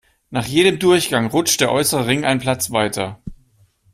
Nach 0.31 0.47
jedem 0.47 0.79
Durchgang 0.79 1.27
rutscht 1.27 1.61
der 1.61 1.71
äußere 1.71 2.07
Ring 2.07 2.25
einen 2.25 2.39
Platz 2.39 2.71
weiter. 2.71 3.21